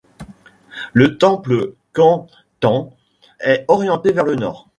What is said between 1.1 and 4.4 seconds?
temple Quán Thánh est orienté vers le